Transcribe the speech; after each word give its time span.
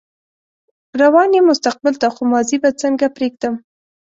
روان 1.01 1.29
يم 1.35 1.45
مستقبل 1.51 1.93
ته 2.01 2.07
خو 2.15 2.21
ماضي 2.31 2.57
به 2.63 2.69
څنګه 2.81 3.07
پرېږدم 3.15 3.55